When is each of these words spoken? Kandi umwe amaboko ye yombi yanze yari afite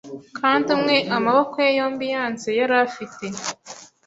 Kandi 0.39 0.67
umwe 0.75 0.95
amaboko 1.17 1.55
ye 1.65 1.71
yombi 1.79 2.05
yanze 2.13 2.49
yari 2.59 2.75
afite 2.85 3.25